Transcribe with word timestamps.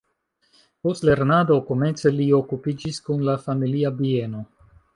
Post 0.87 1.05
lernado 1.09 1.57
komence 1.67 2.13
li 2.17 2.27
okupiĝis 2.39 2.99
kun 3.09 3.23
la 3.31 3.39
familia 3.47 3.93
bieno. 4.01 4.45